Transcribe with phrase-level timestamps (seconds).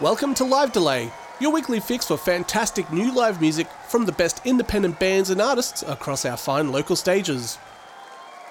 [0.00, 4.40] Welcome to Live Delay, your weekly fix for fantastic new live music from the best
[4.46, 7.58] independent bands and artists across our fine local stages.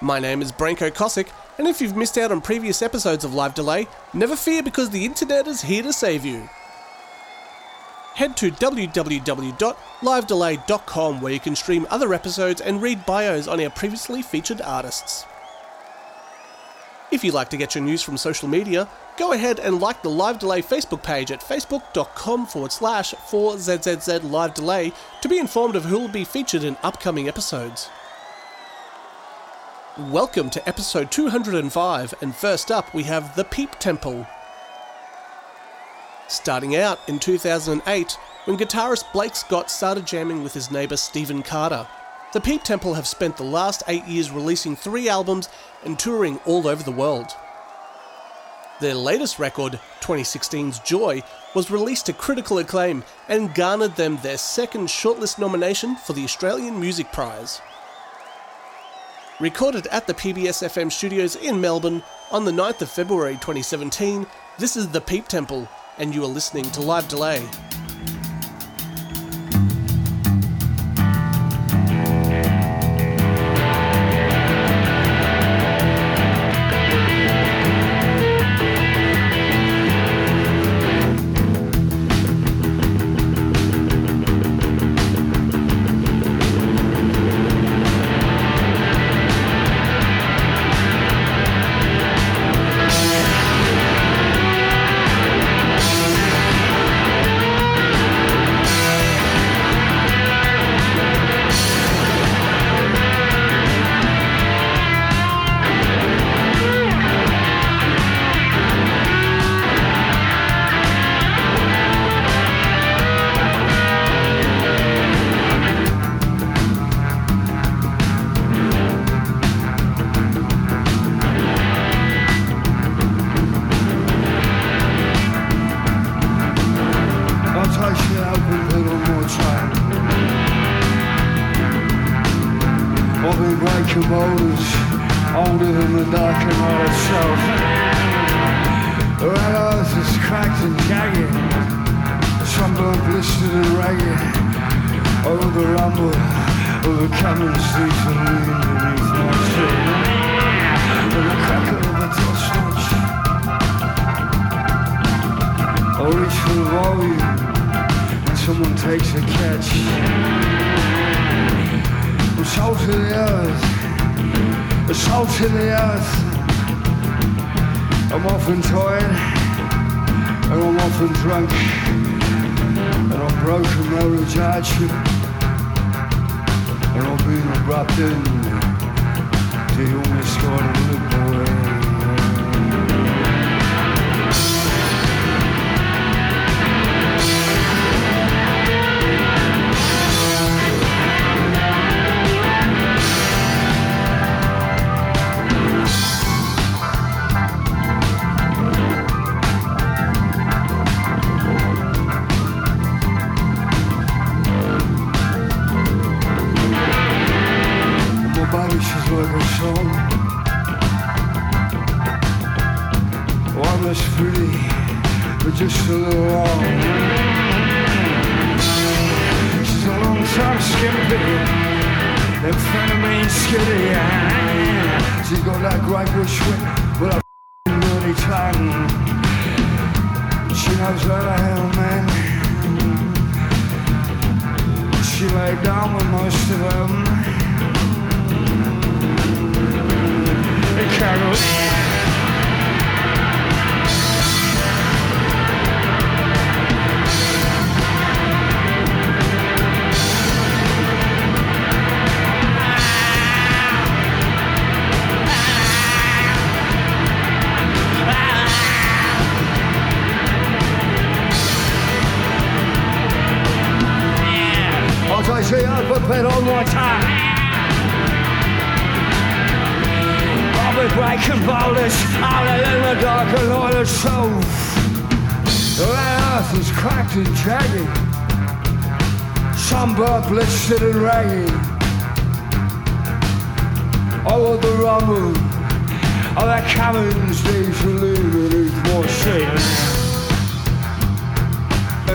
[0.00, 3.54] My name is Branko Kosick, and if you've missed out on previous episodes of Live
[3.54, 6.48] Delay, never fear because the internet is here to save you.
[8.14, 14.22] Head to www.livedelay.com where you can stream other episodes and read bios on our previously
[14.22, 15.26] featured artists.
[17.10, 18.88] If you'd like to get your news from social media,
[19.20, 24.54] go ahead and like the Live Delay Facebook page at facebook.com forward slash 4ZZZ Live
[24.54, 27.90] Delay to be informed of who will be featured in upcoming episodes.
[29.98, 34.26] Welcome to episode 205, and first up we have The Peep Temple.
[36.26, 38.12] Starting out in 2008,
[38.46, 41.86] when guitarist Blake Scott started jamming with his neighbour Stephen Carter.
[42.32, 45.50] The Peep Temple have spent the last eight years releasing three albums
[45.84, 47.36] and touring all over the world.
[48.80, 51.22] Their latest record, 2016's Joy,
[51.54, 56.80] was released to critical acclaim and garnered them their second shortlist nomination for the Australian
[56.80, 57.60] Music Prize.
[59.38, 64.26] Recorded at the PBS FM studios in Melbourne on the 9th of February 2017,
[64.58, 67.46] this is The Peep Temple, and you are listening to Live Delay.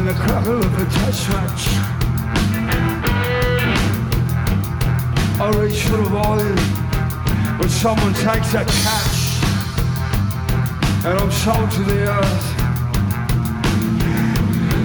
[0.07, 1.68] And the crackle of a touch match.
[5.40, 6.57] I reach for the volume
[7.57, 9.42] when someone takes a catch,
[11.06, 12.48] and I'm sold to the earth.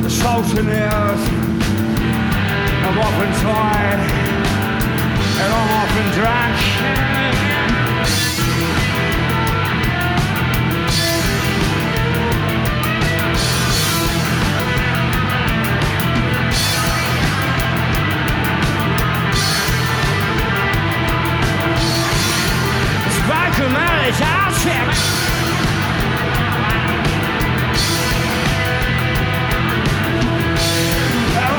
[0.02, 1.28] The salt in the earth.
[2.86, 4.00] I'm often tired,
[5.42, 7.69] and I'm often drunk.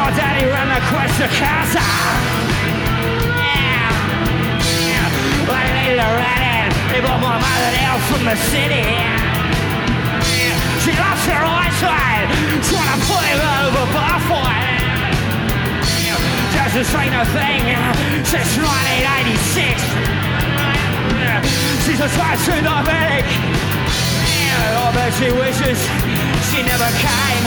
[0.02, 0.68] I'll daddy ran.
[0.72, 0.80] I
[5.78, 6.10] needed a
[7.22, 7.72] my mother
[8.10, 8.84] from the city.
[10.84, 12.28] She lost her eyesight,
[12.66, 13.86] trying to put him over
[16.86, 17.94] say no thing uh,
[18.24, 20.50] since 1986.
[21.31, 23.24] She's a tattoo diabetic.
[23.24, 25.80] Yeah, I bet she wishes
[26.51, 27.45] she never came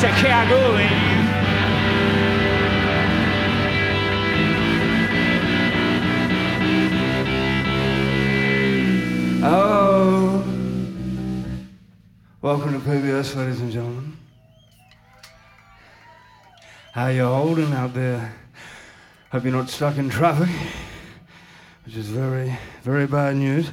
[0.00, 1.16] to Kalgoorlie.
[9.42, 10.44] Oh,
[12.42, 14.16] welcome to PBS, ladies and gentlemen.
[16.92, 18.34] How you holding out there?
[19.32, 20.50] Hope you're not stuck in traffic
[21.86, 23.70] which is very, very bad news.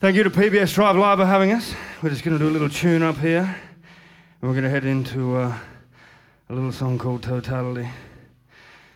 [0.00, 1.74] Thank you to PBS Drive Live for having us.
[2.02, 4.84] We're just going to do a little tune up here, and we're going to head
[4.84, 5.56] into uh,
[6.50, 7.88] a little song called Totality,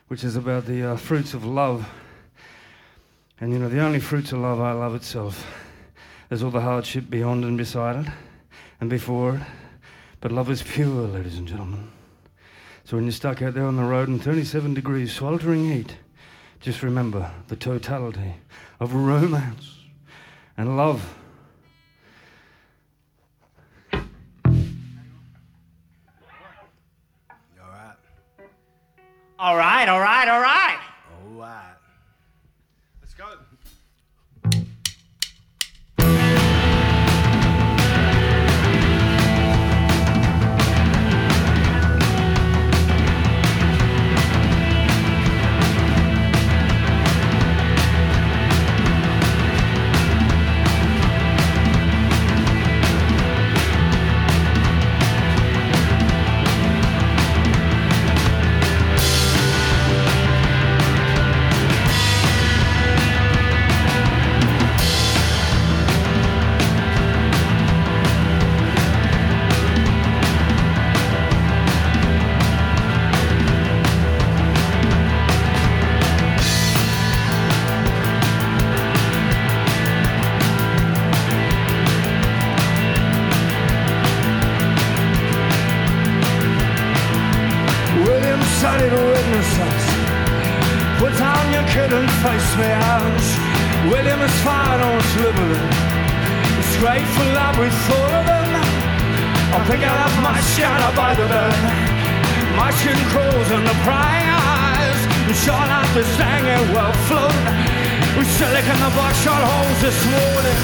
[0.09, 1.89] which is about the uh, fruits of love.
[3.41, 5.47] And you know, the only fruits of love are love itself.
[6.29, 8.13] There's all the hardship beyond and beside it,
[8.83, 9.43] and before it.
[10.21, 11.91] But love is pure, ladies and gentlemen.
[12.85, 15.97] So when you're stuck out there on the road in 37 degrees, sweltering heat,
[16.67, 18.35] just remember the totality
[18.81, 19.85] of romance
[20.59, 21.15] and love.
[23.93, 24.01] All
[27.69, 27.95] right.
[29.39, 30.86] All right, all right, all right.
[96.81, 98.53] grateful that we thought of them.
[99.53, 101.57] I'll pick out my shadow by the bed.
[102.57, 105.01] My skin crows and the prize.
[105.25, 107.33] We shot out the stanger well flown.
[108.17, 110.59] We silicon the box shot holes this morning.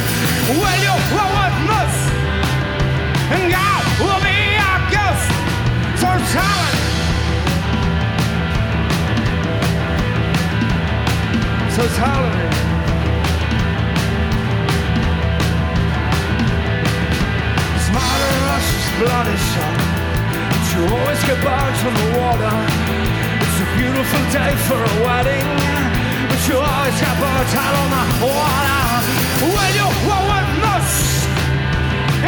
[0.60, 1.96] Well, you are worthless.
[3.32, 5.28] And God will be our guest
[5.96, 6.76] for talent.
[11.72, 12.71] So talent.
[18.52, 19.78] rush is bloody shot
[20.52, 22.54] But you always get burned from the water.
[23.44, 25.48] It's a beautiful day for a wedding.
[26.28, 28.84] But you always get burned out on the water.
[29.54, 30.90] When you were witness,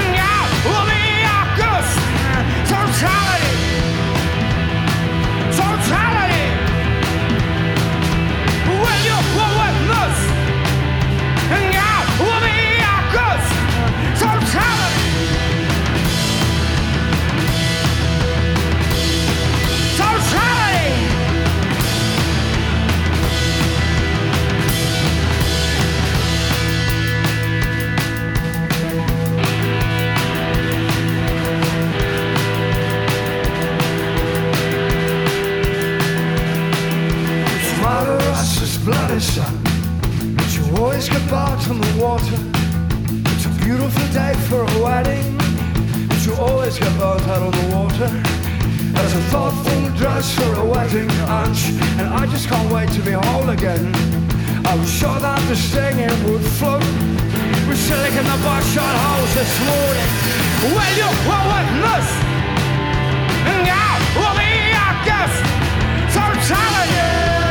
[0.00, 1.94] And I will be your ghost.
[2.70, 3.43] Don't tell
[38.84, 39.54] flourish up.
[40.36, 42.36] but you always get burnt on the water.
[43.32, 45.24] It's a beautiful day for a wedding,
[46.08, 48.10] but you always get burnt out on the water.
[48.94, 53.12] There's a thoughtful dress for a wedding lunch, and I just can't wait to be
[53.12, 53.88] whole again.
[54.66, 56.84] I was sure that the singing would float.
[57.66, 60.10] We're sitting in the buckshot holes this morning.
[60.76, 62.08] Well, you will witness?
[63.48, 64.52] And I will be
[64.84, 65.40] our guest.
[66.12, 67.43] So I'm telling you.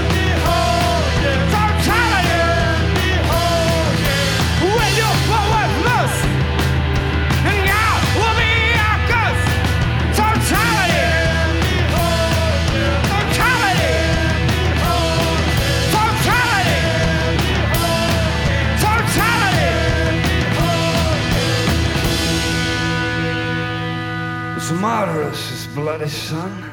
[26.10, 26.72] son.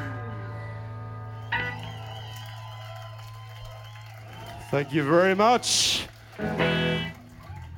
[4.71, 6.07] Thank you very much.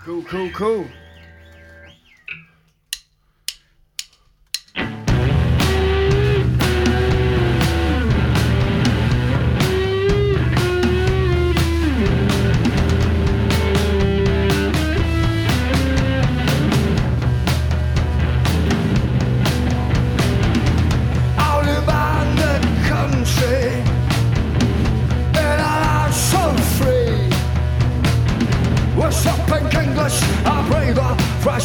[0.04, 0.86] Cool, cool, cool.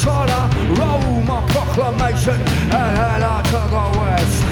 [0.01, 2.41] Try to roll my proclamation,
[2.71, 4.48] and out to the west.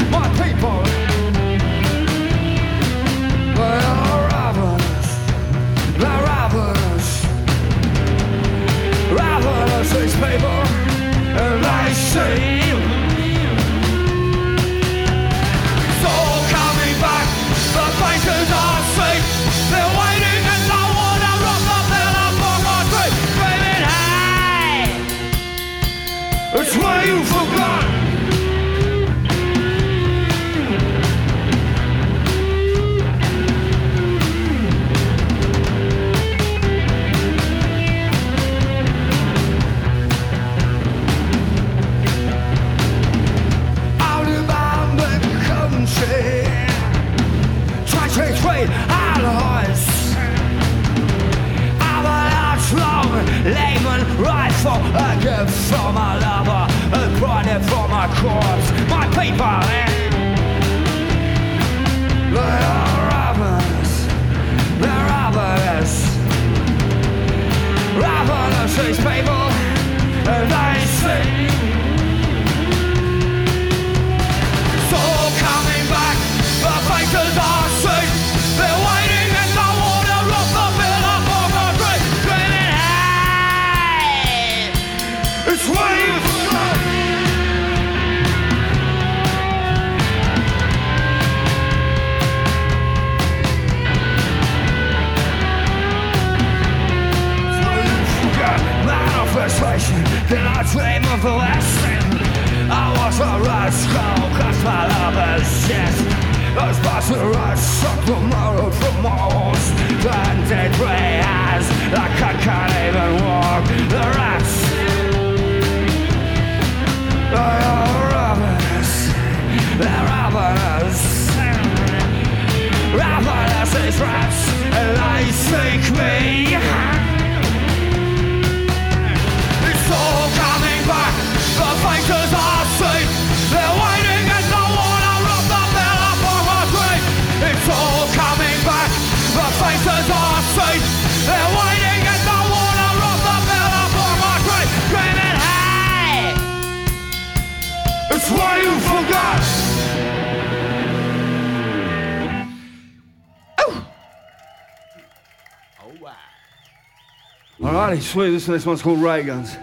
[157.86, 158.00] body.
[158.00, 159.56] Sweet, this next one's called Ray Guns.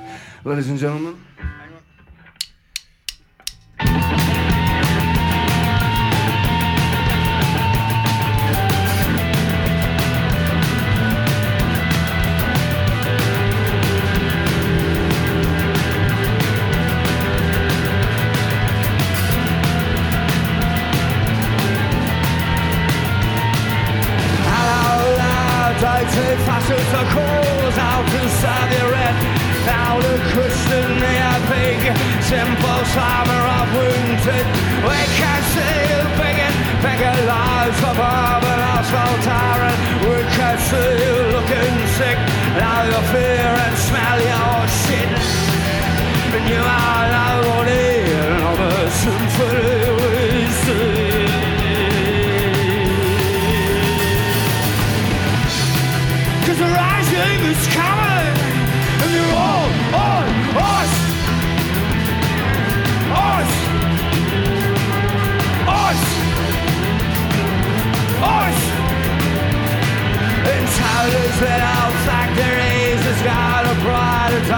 [0.46, 1.22] Ladies and gentlemen.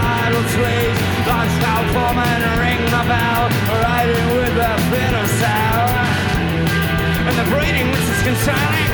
[0.05, 3.43] idle slaves Lunch now form and ring the bell.
[3.81, 5.91] Riding with the bitter sound
[7.27, 8.91] And the breeding which is concerning.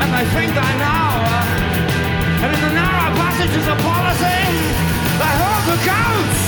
[0.00, 1.12] And they think I know.
[2.42, 4.44] And in the narrow passages of policy
[5.20, 6.42] They hold the coats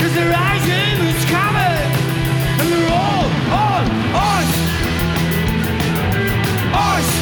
[0.00, 1.86] Cause the rising is coming.
[2.60, 4.50] And they're all on us
[6.74, 7.21] Us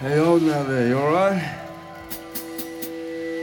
[0.00, 1.42] Hey, old now there, you alright?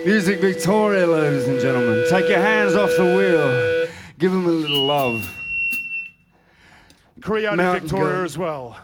[0.05, 2.05] Music Victoria, ladies and gentlemen.
[2.09, 3.89] Take your hands off the wheel.
[4.17, 5.29] Give them a little love.
[7.19, 8.23] Creative Mountain Victoria Goat.
[8.23, 8.77] as well.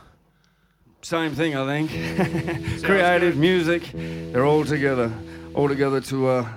[1.01, 2.83] Same thing, I think.
[2.83, 5.09] Creative music, they're all together,
[5.53, 6.49] all together to uh,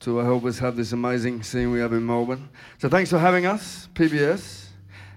[0.00, 2.50] to uh, help us have this amazing scene we have in Melbourne.
[2.76, 4.66] So thanks for having us, PBS.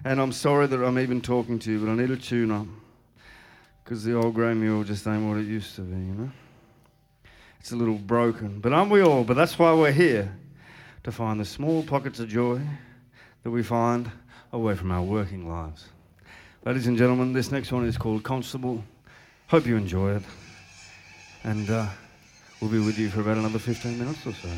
[0.02, 2.66] And I'm sorry that I'm even talking to you, but I need a tune up
[3.86, 6.30] because the old grey mule just ain't what it used to be, you know.
[7.60, 9.22] It's a little broken, but aren't we all?
[9.22, 10.36] But that's why we're here
[11.04, 12.60] to find the small pockets of joy
[13.44, 14.10] that we find
[14.52, 15.88] away from our working lives.
[16.64, 18.82] Ladies and gentlemen, this next one is called Constable.
[19.46, 20.22] Hope you enjoy it.
[21.44, 21.86] And uh,
[22.60, 24.48] we'll be with you for about another 15 minutes or so.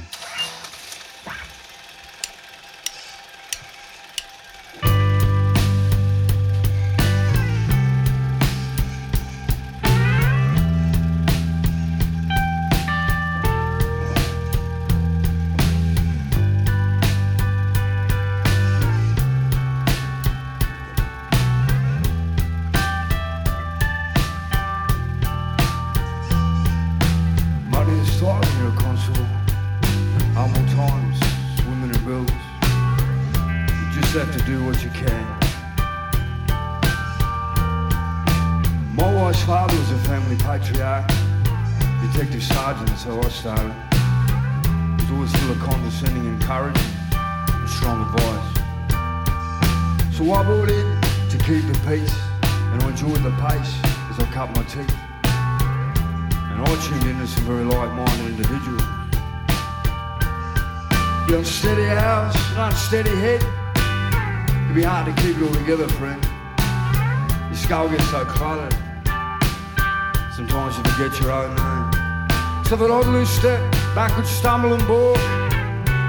[74.08, 75.18] Step, backward stumble and balk,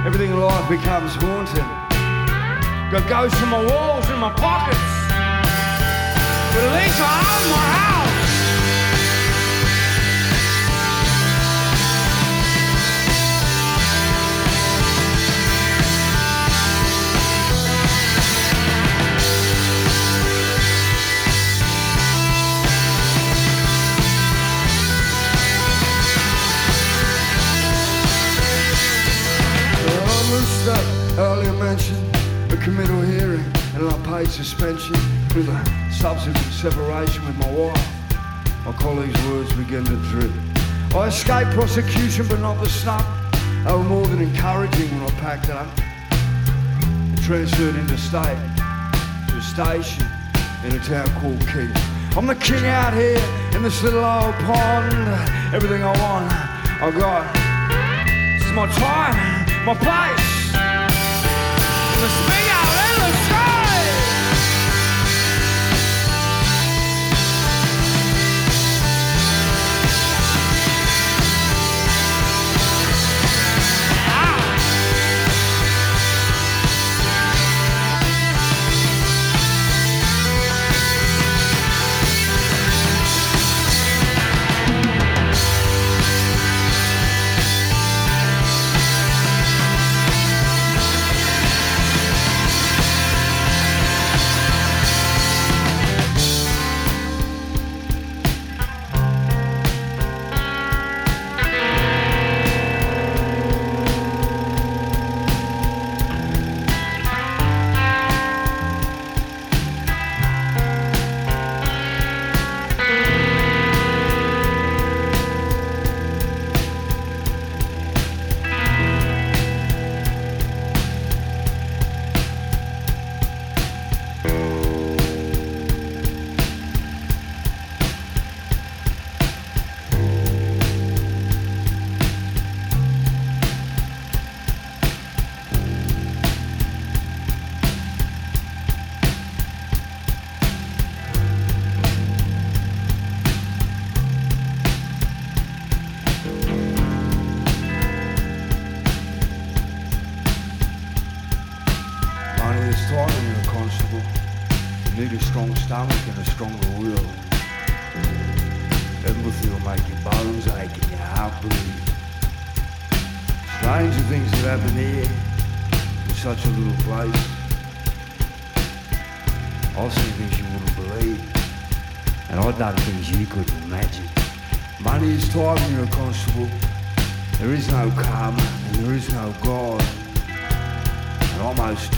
[0.06, 1.64] everything in life becomes haunting.
[2.92, 4.78] Got ghosts in my walls, in my pockets.
[6.54, 7.99] But at least I own my house.
[34.60, 34.95] Suspension
[35.38, 37.89] with a subsequent separation with my wife.
[38.65, 40.32] My colleague's words began to drip.
[40.93, 43.06] I escaped prosecution, but not the snub.
[43.63, 45.69] They were more than encouraging when I packed it up.
[46.84, 48.38] and Transferred interstate
[49.30, 50.06] to a station
[50.65, 52.17] in a town called Keith.
[52.17, 53.24] I'm the king out here
[53.56, 54.93] in this little old pond.
[55.54, 56.34] Everything I want,
[56.84, 57.34] I got.
[58.38, 60.30] This is my time, my place.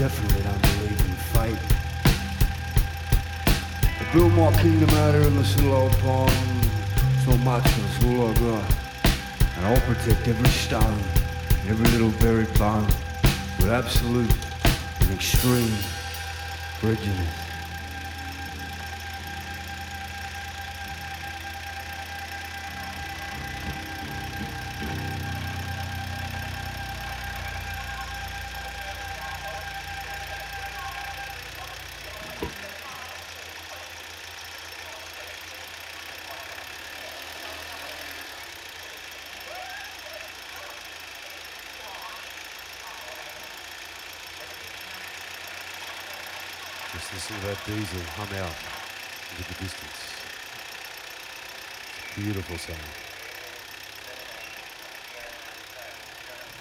[0.01, 1.61] Definitely don't believe in fate.
[3.99, 6.33] I built my kingdom out here in this little old pond.
[7.27, 8.75] Not much, but it's all I got.
[9.57, 10.97] And I'll protect every stone,
[11.67, 12.87] every little buried bone
[13.59, 14.33] with absolute
[15.01, 15.71] and extreme
[16.79, 17.40] prejudice.
[46.93, 48.55] Just listen to that diesel hum out
[49.31, 50.11] into the distance.
[52.15, 52.79] Beautiful sound.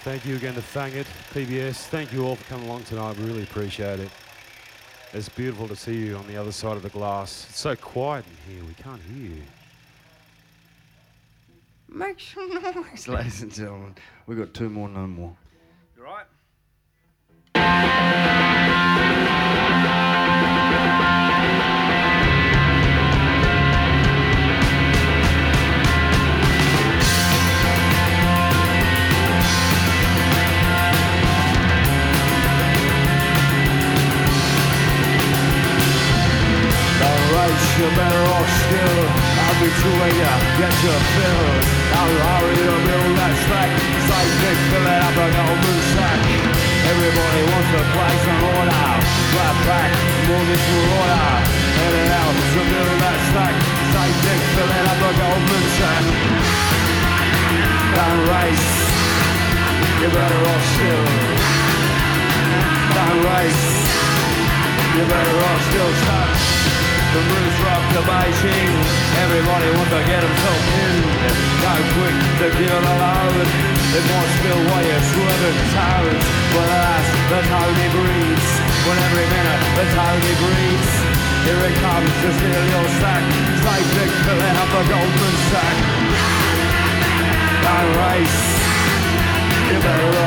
[0.03, 1.87] Thank you again to Fangit, PBS.
[1.87, 3.17] Thank you all for coming along tonight.
[3.17, 4.09] We really appreciate it.
[5.13, 7.45] It's beautiful to see you on the other side of the glass.
[7.49, 9.43] It's so quiet in here, we can't hear you.
[11.89, 13.95] Make some noise, ladies and gentlemen.
[14.25, 15.35] We've got two more, no more.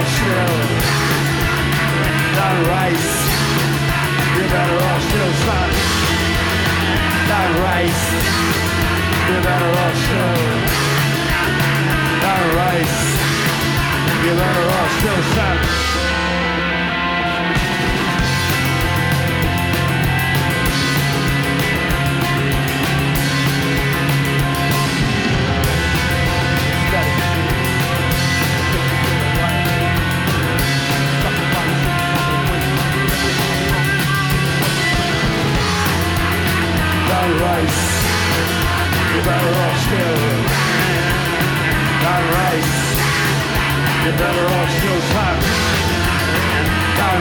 [0.06, 0.54] Still
[2.38, 3.10] Don't race
[4.36, 5.94] You better off still, son
[7.28, 8.04] don't race.
[9.28, 10.36] You better off still.
[12.24, 12.98] Don't race.
[14.24, 16.03] You better off still, son.
[44.18, 45.00] Better off still,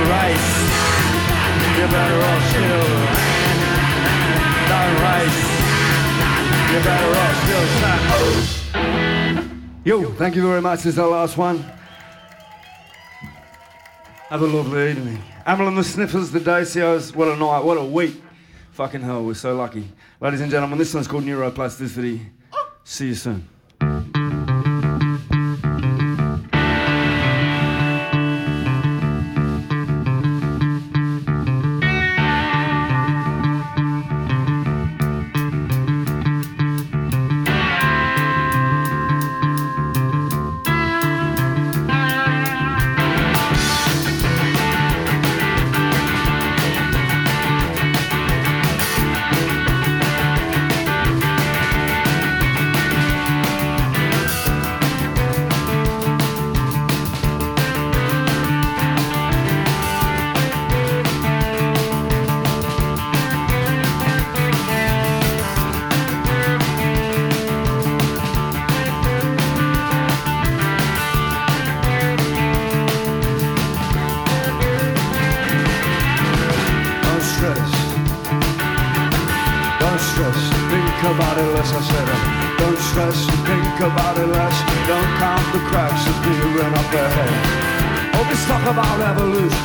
[0.09, 0.49] race.
[1.77, 2.85] You better off still.
[6.73, 8.01] You better off still, son.
[9.85, 10.83] Yo, thank you very much.
[10.83, 11.63] This is our last one.
[14.29, 15.21] Have a lovely evening.
[15.45, 17.13] Amyl and the Sniffers, the Dacios.
[17.15, 17.63] What a night.
[17.63, 18.23] What a week.
[18.71, 19.87] Fucking hell, we're so lucky.
[20.19, 22.25] Ladies and gentlemen, this one's called Neuroplasticity.
[22.83, 23.47] See you soon.
[81.71, 84.57] I said, uh, don't stress, and think about it less.
[84.89, 87.33] Don't count the cracks appearing up ahead.
[88.15, 89.63] All this talk about evolution.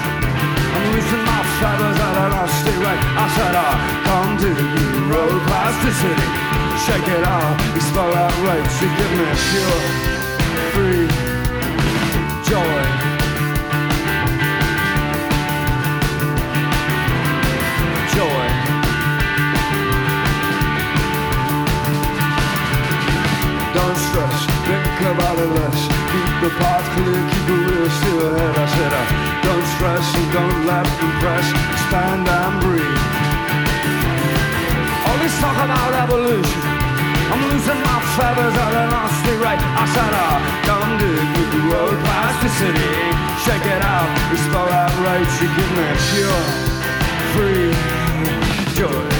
[0.78, 3.02] I'm losing my feathers at a lusty rate.
[3.18, 3.74] I said, uh,
[4.06, 6.28] come to you, the neuroplasticity.
[6.86, 8.74] Shake it out, expel that rage.
[8.78, 10.17] You give me a free
[26.48, 28.56] the path clear, keep still ahead.
[28.56, 29.04] I said, uh,
[29.44, 31.46] don't stress and don't let them press.
[31.76, 33.04] Expand and breathe.
[35.04, 36.64] All this talk about evolution.
[37.32, 39.60] I'm losing my feathers at a nasty rate.
[39.60, 41.12] I said, uh, come to
[41.52, 42.92] the road past the city.
[43.44, 45.32] Shake it out, expel that rage.
[45.40, 46.44] You give me pure,
[47.34, 47.72] free
[48.78, 49.17] joy.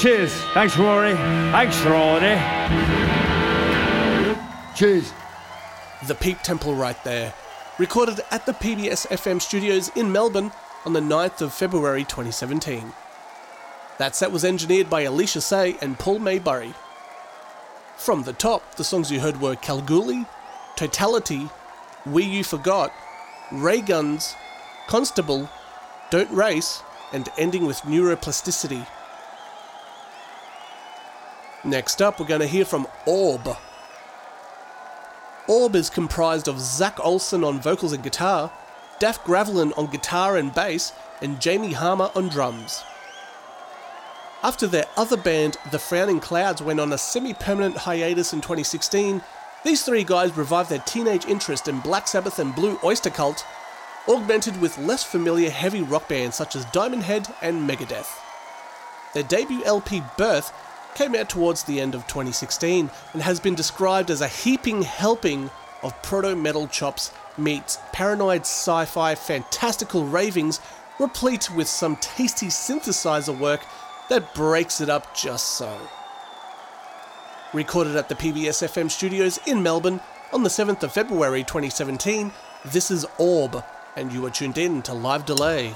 [0.00, 0.32] Cheers.
[0.54, 1.12] Thanks, Rory.
[1.12, 2.38] Thanks, Rory.
[4.74, 5.12] Cheers.
[6.06, 7.34] The Peep Temple right there.
[7.78, 10.52] Recorded at the PBS FM studios in Melbourne
[10.86, 12.94] on the 9th of February 2017.
[13.98, 16.72] That set was engineered by Alicia Say and Paul Maybury.
[17.98, 20.24] From the top, the songs you heard were Kalgoorlie,
[20.76, 21.50] Totality,
[22.06, 22.90] We You Forgot,
[23.52, 24.34] Ray Guns,
[24.86, 25.50] Constable,
[26.08, 26.82] Don't Race,
[27.12, 28.86] and ending with Neuroplasticity.
[31.64, 33.46] Next up, we're going to hear from Orb.
[35.46, 38.50] Orb is comprised of Zak Olsen on vocals and guitar,
[38.98, 42.82] Daff Gravolin on guitar and bass, and Jamie Harmer on drums.
[44.42, 49.20] After their other band, The Frowning Clouds, went on a semi permanent hiatus in 2016,
[49.62, 53.44] these three guys revived their teenage interest in Black Sabbath and Blue Oyster Cult,
[54.08, 58.18] augmented with less familiar heavy rock bands such as Diamond Head and Megadeth.
[59.12, 60.52] Their debut LP Birth
[60.94, 65.50] came out towards the end of 2016 and has been described as a heaping helping
[65.82, 70.60] of proto metal chops meets paranoid sci fi fantastical ravings,
[70.98, 73.60] replete with some tasty synthesizer work
[74.08, 75.78] that breaks it up just so.
[77.52, 80.00] Recorded at the PBS FM studios in Melbourne
[80.32, 82.32] on the 7th of February 2017,
[82.66, 83.64] this is Orb,
[83.96, 85.74] and you are tuned in to Live Delay.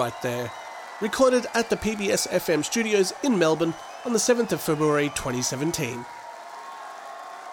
[0.00, 0.50] Right there.
[1.02, 3.74] Recorded at the PBS FM studios in Melbourne
[4.06, 6.06] on the 7th of February 2017.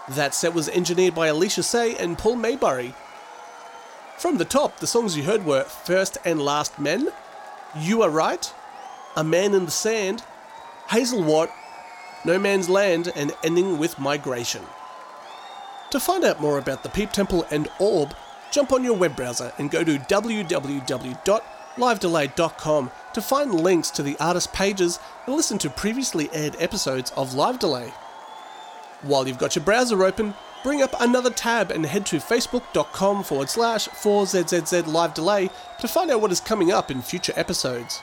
[0.07, 2.93] That set was engineered by Alicia Say and Paul Maybury.
[4.17, 7.09] From the top, the songs you heard were First and Last Men,
[7.77, 8.53] You Are Right,
[9.17, 10.23] A Man in the Sand,
[10.89, 11.51] Hazel Watt,
[12.23, 14.63] No Man's Land, and ending with Migration.
[15.91, 18.15] To find out more about the Peep Temple and Orb,
[18.51, 19.97] jump on your web browser and go to
[21.77, 27.33] www.livedelay.com to find links to the artist pages and listen to previously aired episodes of
[27.33, 27.93] Live Delay.
[29.01, 33.49] While you've got your browser open, bring up another tab and head to facebook.com forward
[33.49, 35.49] slash 4ZZZ Live Delay
[35.79, 38.01] to find out what is coming up in future episodes.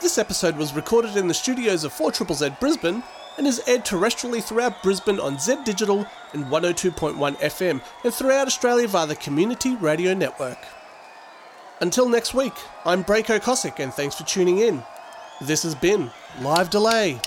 [0.00, 3.02] This episode was recorded in the studios of 4ZZZ Brisbane
[3.38, 8.88] and is aired terrestrially throughout Brisbane on Z Digital and 102.1 FM and throughout Australia
[8.88, 10.58] via the Community Radio Network.
[11.80, 12.54] Until next week,
[12.86, 14.82] I'm Breako Cossack and thanks for tuning in.
[15.42, 16.10] This has been
[16.40, 17.20] Live Delay.